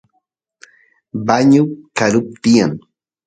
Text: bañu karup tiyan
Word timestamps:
bañu 1.27 1.63
karup 1.97 2.27
tiyan 2.41 2.71